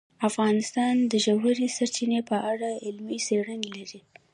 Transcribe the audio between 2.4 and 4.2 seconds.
اړه علمي څېړنې لري.